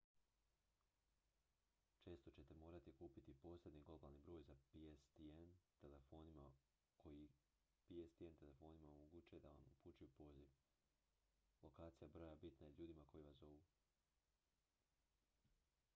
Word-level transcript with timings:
često 2.03 2.31
ćete 2.31 2.55
morati 2.55 2.91
kupiti 2.93 3.33
posebni 3.33 3.83
globalni 3.83 4.21
broj 4.21 4.43
koji 4.43 4.57
pstn 4.65 5.51
telefonima 5.81 6.51
omogućuje 8.85 9.39
da 9.39 9.49
vam 9.49 9.63
upućuju 9.83 10.09
poziv 10.17 10.47
lokacija 11.61 12.07
broja 12.07 12.35
bitna 12.35 12.67
je 12.67 12.73
ljudima 12.77 13.05
koji 13.11 13.23
vas 13.23 13.35
zovu 13.39 13.61